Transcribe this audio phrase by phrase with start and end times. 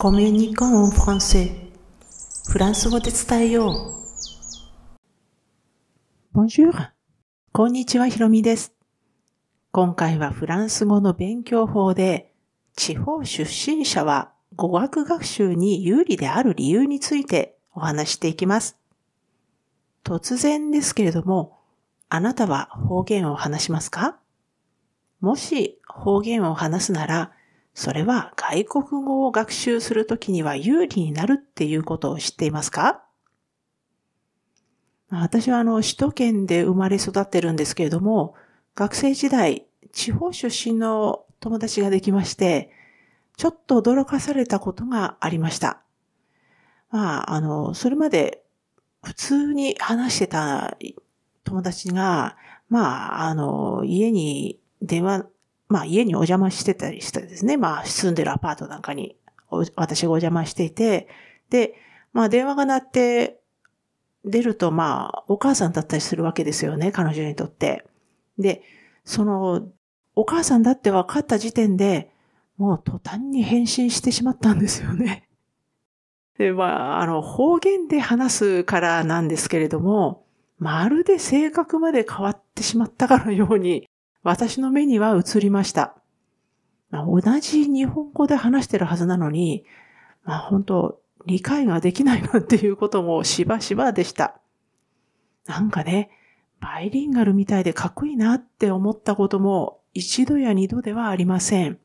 [0.00, 1.50] コミュニコンフランセ
[2.48, 3.96] フランス語で伝えよ
[6.32, 6.38] う。
[6.38, 6.72] Bonjour!
[7.50, 8.74] こんにちは、ひろみです。
[9.72, 12.32] 今回はフランス語の勉強法で、
[12.76, 18.78] 地方出身者は語学学習に有利である理由についてお話していきます。
[20.04, 21.58] 突然ですけれども、
[22.08, 24.20] あなたは方言を話しますか
[25.18, 27.32] もし方言を話すなら、
[27.78, 33.04] それは外国語を学習するときには有利になるっていうことを知っていますか？
[35.10, 38.34] 私はあの、首都圏で生まれ育ってるんですけれども、
[38.74, 42.72] 学生時代、地方出身の友達ができまして、
[43.36, 45.80] ちょっと驚かされたことがありました。
[46.90, 48.42] まあ、あの、それまで
[49.04, 50.76] 普通に話してた
[51.44, 52.36] 友達が、
[52.68, 55.26] まあ、あの、家に電話
[55.68, 59.16] まあ家にお邪魔してたりしてですね、まあ住んでるアパートなんかに
[59.76, 61.08] 私がお邪魔していて、
[61.50, 61.74] で、
[62.12, 63.40] まあ電話が鳴って
[64.24, 67.84] 出るとまあお母さんだったりするわけですよね、彼女にとって。
[68.38, 68.62] で、
[69.04, 69.68] その
[70.14, 72.10] お母さんだって分かった時点で
[72.56, 75.28] もう途端に返信してしまったんですよね。
[76.38, 80.24] で、まあ、あの、方言で話すからなんですけれども、
[80.58, 83.87] まるで性格まで変わってしまったかのように、
[84.22, 85.94] 私の目には映りました。
[86.90, 89.64] まあ、同じ日本語で話してるはずなのに、
[90.24, 94.40] まあ、本当理解ができないなんていうこともしばしばでした。
[95.46, 96.10] なんかね、
[96.60, 101.78] バイリンガルみたいでかっこいいなって思ったことも一度や二度ではありません。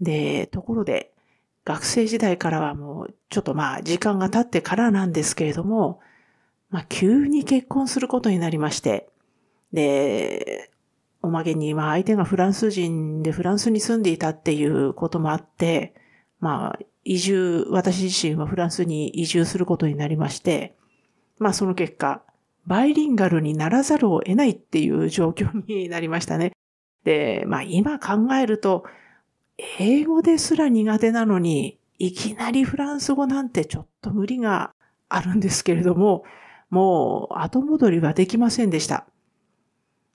[0.00, 1.12] で、ところで、
[1.64, 6.00] 学生時代からはもう、ちょっとまあ、時間が経ってからなんですけれども、
[6.70, 9.10] まあ、急に結婚することになりまして、
[9.72, 10.70] で、
[11.22, 15.94] おまけに、まあ相手がフランス人でフランスに住んでいたっていうこともあって、
[16.40, 20.76] まあ移住、私自身はフランスに移住することになりまして、
[21.38, 22.22] まあその結果、
[22.66, 26.52] バイリンガルにならざるを得ないっていう状況になりましたね。
[27.04, 28.84] で、まあ今考えると、
[29.78, 34.72] 英語ですら苦手なのに、いきなりフランス語なんてちょっと無理が
[35.10, 36.24] あるんですけれども、
[36.70, 39.06] もう後戻りはできませんでした。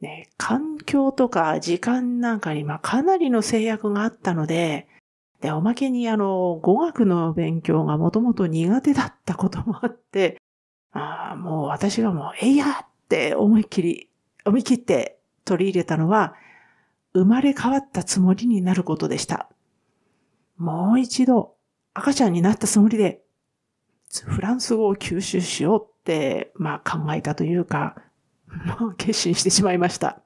[0.00, 4.86] ね、環境とか時間なんかにまあかなりの制約があったので、
[5.40, 10.40] で、おまけにあの、語学の勉強がもともと苦手だったこともあって、
[10.92, 14.10] あもう私がもう、えいやって思いっきり、
[14.44, 16.34] 思い切って取り入れたのは、
[17.14, 19.48] 生まれ変わったつもりになることでした。
[20.56, 21.54] もう一度
[21.94, 23.22] 赤ちゃんになったつもりで、
[24.24, 27.96] フランス語を吸収しようって、まあ考えたというか、
[28.80, 30.20] もう決心してしまいました。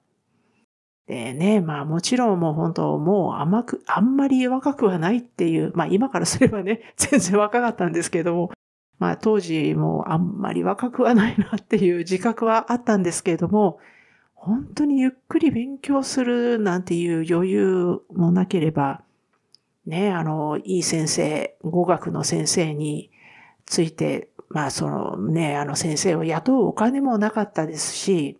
[1.07, 8.51] でね、まあもちろんもう本当もう甘く、あんまり若くはないっていう、まあ今からすればね、 全然若かったんですけども、
[8.99, 13.79] まあ当時もうあんまり若くはないなっていう自覚はあったんですけれども、
[14.35, 19.03] 本当にゆっくり勉強するなんていう余裕もなければ、
[19.87, 23.11] ね、あの、いい先生、語学の先生に
[23.67, 28.39] ついてまあそのね、あの先生を雇うお金もなかったですし、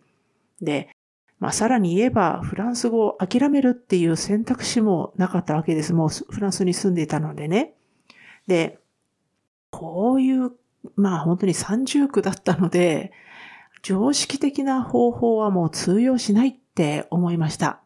[0.61, 0.91] で、
[1.39, 5.95] まあさらに言えばフランス語を諦めるっていう選択肢もなかったわけです。
[5.95, 7.75] もうフランスに住んでいたのでね。
[8.47, 8.79] で、
[9.71, 10.53] こういう、
[10.97, 13.13] まあ本当に三重苦だったので、
[13.83, 17.81] 常識的な方法はもう通用しないって思いました。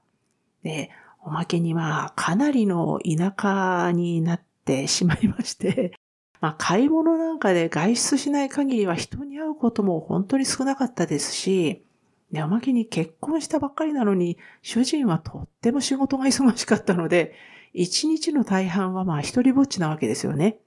[0.64, 0.90] で、
[1.22, 5.92] おまけにまあかなりの田舎になってしまいまして、
[6.40, 11.82] まあ、買い物なんかで外出しない限りは人に会うことも本当に少なかったですし、
[12.30, 17.34] ね、おまけに結婚したばっかりなのに、主人はとっても仕事が忙しかったので、
[17.72, 20.58] 一日の大半はまあ一人ぼっちなわけですよね。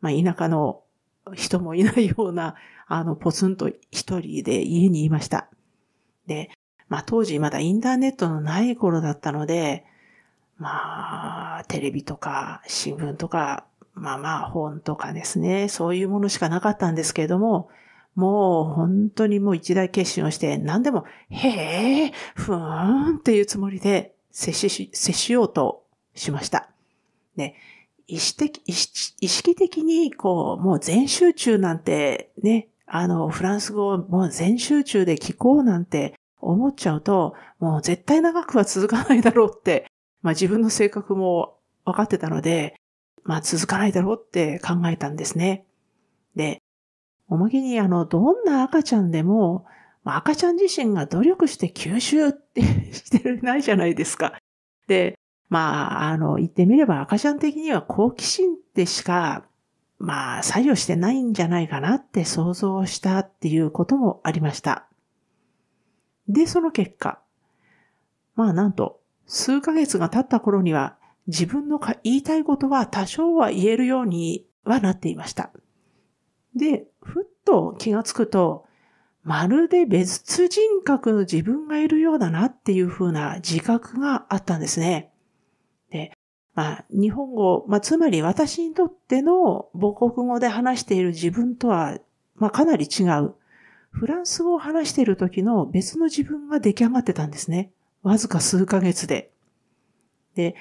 [0.00, 0.82] まあ田舎の
[1.34, 2.54] 人もいないような、
[2.86, 5.48] あの、ポツンと一人で家にいました。
[6.26, 6.50] で、
[6.88, 9.84] まあ当時まだインターネットのない頃だったので、
[10.58, 13.64] まあ、テレビとか新聞とか
[13.98, 17.68] まあまあ本とかですね、そういうものしかなかったんですけれども、
[18.14, 22.56] もう本当にもう一大決心をして、何でも、へえ、ふー
[23.12, 25.84] んっていうつもりで接し、接しようと
[26.14, 26.68] しました。
[27.36, 27.54] で、
[28.08, 28.72] 意識的、意
[29.28, 39.86] 識的に、こう、もう全集中なんて、ね、あの、フランス語をもう全集中で聞こうなんて思っちゃうと、もう絶対長くは続かないだろうって、
[40.22, 42.74] まあ自分の性格も分かってたので、
[43.24, 45.64] まあ続かないだろうって考えたんですね。
[46.36, 46.62] で、
[47.28, 49.66] おまけにあの、どんな赤ちゃんでも、
[50.04, 52.62] まあ赤ちゃん自身が努力して吸収って
[52.92, 54.38] してないじゃないですか。
[54.86, 55.18] で、
[55.48, 59.44] まあ、あの、言ってみれば赤ちゃん的には好奇心ってしか、
[59.98, 64.86] まあ、作用してないんじゃないかなって想像したっていうこともありました。
[66.28, 67.20] で、その結果、
[68.36, 70.97] まあなんと、数ヶ月が経った頃には
[71.28, 75.50] 自分の言いたいことは多少は言えるようにはなっていました。
[76.56, 78.66] で、ふっと気がつくと、
[79.22, 85.12] まるで別人格の自分がいるようだなっていう風な自覚があったんですね。
[85.90, 86.12] で、
[86.54, 91.98] まあ、日本語、まあ、つまり私にとっての母国語で話している自分とは、
[92.36, 93.34] まあ、かなり違う。
[93.90, 97.70] フランス語を話している時の別の自分が出来上がってたんですね。
[98.02, 99.30] わずか数ヶ月で。
[100.34, 100.54] で、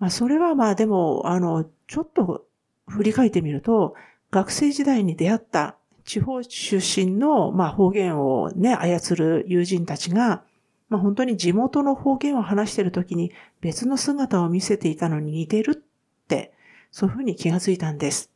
[0.00, 2.46] まあ、それはまあでも、あの、ちょっと
[2.88, 3.94] 振り返ってみると、
[4.30, 10.42] 学生時代に出会った地方出身の、まあ、方言をね、操る友人たちが、
[10.88, 13.30] まあ、本当に地元の方言を話している時に
[13.60, 16.52] 別の姿を見せていたのに似てるって、
[16.90, 18.30] そういうふうに気がついたんです。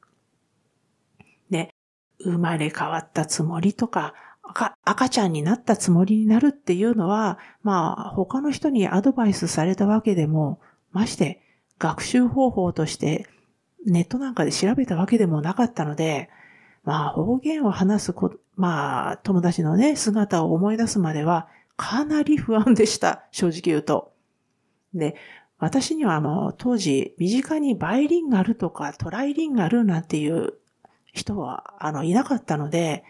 [1.51, 1.75] で、
[2.21, 4.13] 生まれ変わったつもりとか、
[4.43, 10.61] 赤赤ちゃんになったつもりになるっていうのは、まあ、他の人にアドバイスされたわけでも、
[10.93, 11.44] まして
[11.79, 13.27] 学習方法として
[13.87, 16.31] ネットなんかで調べたわけでもなかったので、
[16.85, 23.25] まあ方言を話すこ、まあ友達のね、姿を思い出すまではかなり不安でした。
[23.31, 24.13] 正直言うと。
[24.95, 25.17] で、
[25.59, 30.55] 私にはもう当時身近にバイリンガルとかトライリンガルなんていう
[31.13, 33.05] 人はあのいなかったので、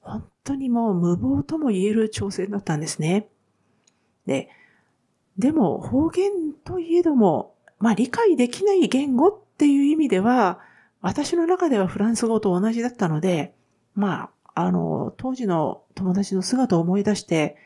[0.00, 3.28] 本当にもう無謀とも言える挑戦だったんですね。
[4.26, 4.50] で、
[5.38, 6.30] でも方言
[6.64, 10.60] といえども、まあ理解できない言語っていう意味では、
[11.00, 13.54] 私の中ではフランス語と同じだったので、
[13.94, 17.56] まあ、あの、当時の友達の姿を思い出して、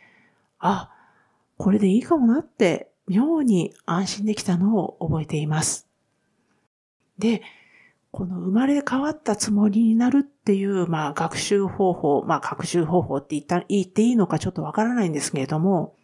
[0.59, 0.91] あ、
[1.57, 5.89] これでいいかもなって、妙に安心できたのを覚えています。
[7.19, 7.43] で、
[8.11, 15.95] この生まれ変わったつもりになるっていう、まあ学習方法、まあ学習方法って言った言っていいのかちょっとわからないんですけれども、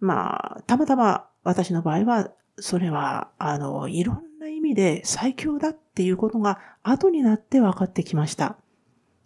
[0.00, 2.30] まあ、たまたま私の場合は、
[2.60, 8.56] それは、あの、いろんな意味で最強だっていうことが後になって分かってきました。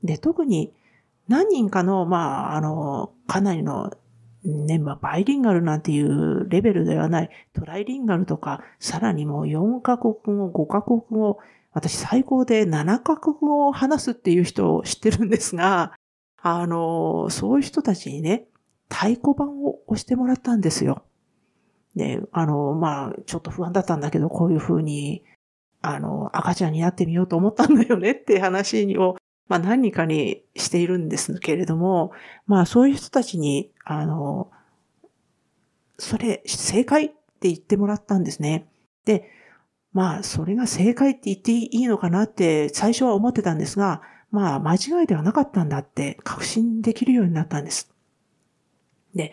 [0.03, 0.73] で、特に
[1.29, 3.93] 何人かの、まあ、あの、かなりの
[4.45, 11.39] ね、まあ、バイリンガルなんていうレベルではない、トライリンガルとか、さらにもう4カ国語、5カ国語、
[11.73, 15.93] 私最高で7カ国語を話すっていう人を知ってるんですが、
[16.41, 18.47] あの、そういう人たちにね、
[18.91, 21.05] 太鼓判を押してもらったんですよ。
[21.96, 25.25] で、あの、まあ、ちょっと不安だったんだけど、こういうふうに、
[25.81, 29.17] あの、赤ちゃんになってみようと思ったんだよね って話を、
[29.49, 32.12] まあ何人かにしているんですけれども、
[32.46, 34.50] まあそういう人たちに、あの、
[35.99, 38.67] それ、正解って言ってもらったんですね。
[39.05, 39.31] で、
[39.93, 47.93] まあそれが正解って言っていいのかなって最初は思ってたんですが、まあ間違いではなかったんだって確信できるようになったんです。
[49.14, 49.32] で、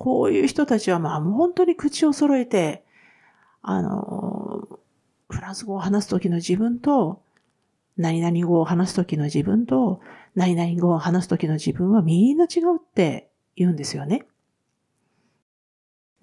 [0.00, 2.86] こういう人たちはまあもう本当に口を揃えて、
[3.60, 4.66] あの、
[5.28, 7.20] フランス語を話すときの自分と、
[7.98, 10.00] 何々語を話すときの自分と、
[10.34, 14.24] 何々語を話すときの自分はみんな違うって言うんですよね。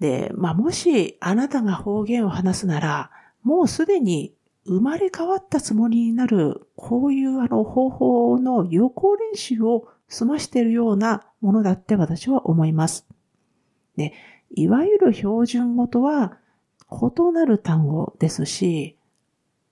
[0.00, 3.12] で、まあもしあなたが方言を話すなら、
[3.44, 4.34] もうすでに
[4.66, 13.06] 生まれ変わったつもりになる、こういうあの方法の予行練習を済ましているようなものだって私は思います。
[13.98, 14.14] で、
[14.54, 16.38] いわゆる標準語とは
[16.90, 18.96] 異なる単語ですし、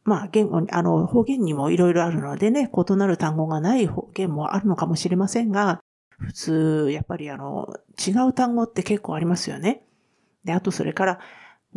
[0.04, 5.80] まあ、言語に、あの、方言にもいろいろあるのでね、異なる単語がない方言もあるのかもしれませんが、
[6.10, 7.74] 普通、やっぱりあの、
[8.06, 9.82] 違う単語って結構ありますよね。
[10.44, 11.18] で、あとそれから、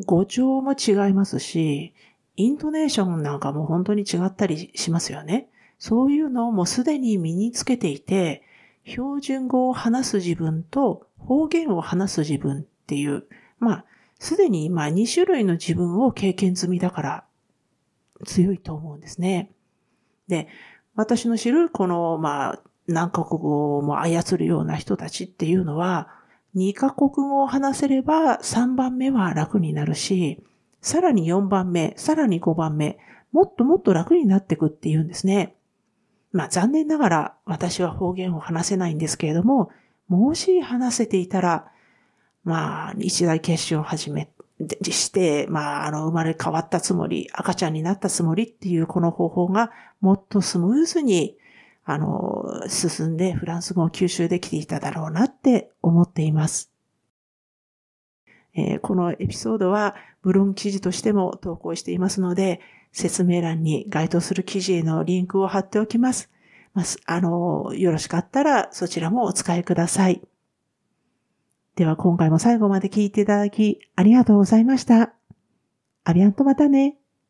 [0.05, 1.93] 語調も違いますし、
[2.35, 5.49] イントネーションなんかも本当に違ったりしますよね。
[5.77, 8.43] そういうのをもうすでに身につけていて、
[8.85, 13.25] 標準語を話す自分と方言を話す自分っていう、
[13.59, 13.85] まあ、
[14.19, 17.23] すでに今2種類の自分を経験済みだから
[18.25, 19.51] 強いと思うんですね。
[20.27, 20.47] で、
[20.95, 26.09] 私の知るこの、まあ、何カ国語も操るような人たちっていうのは、
[26.55, 30.43] 2カ国語を話せれば3番目は楽になるし、
[30.81, 32.97] さらに4番目、さらに5番目、
[33.31, 35.55] もっともっと楽になっていくっていうんですね。
[36.31, 39.69] まあ残念ながら私は方言を話せないんですけれども、
[40.09, 41.71] もし話せていたら、
[42.43, 44.29] まあ一大決心を始め
[44.83, 51.37] して、まああの生まれ変わったつもり、赤ちゃんになったつもりっていうこの方法がもっとスムーズに
[51.85, 56.71] あの進んでフランス語を吸収できていただろうなって思っています。
[58.55, 62.61] えー、このエピソードはブログ記事としても投稿していますので、
[62.91, 66.29] 説明欄に該当する記事へのリンクを貼っておきます。
[66.73, 70.21] まあ、あの、よろしかったらそちらもお使いください。
[71.75, 75.13] では今回も最後まで聞いていただきありがとうございました。
[76.03, 76.98] アビアンとまたね。